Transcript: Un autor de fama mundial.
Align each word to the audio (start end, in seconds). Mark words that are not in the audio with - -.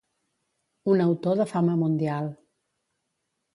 Un 0.93 0.97
autor 1.09 1.35
de 1.43 1.47
fama 1.53 1.75
mundial. 1.83 2.25